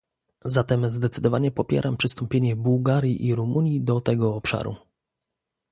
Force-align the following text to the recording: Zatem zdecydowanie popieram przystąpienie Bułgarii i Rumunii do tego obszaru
Zatem 0.45 0.89
zdecydowanie 0.91 1.51
popieram 1.51 1.97
przystąpienie 1.97 2.55
Bułgarii 2.55 3.25
i 3.25 3.35
Rumunii 3.35 3.81
do 3.81 4.01
tego 4.01 4.35
obszaru 4.35 4.75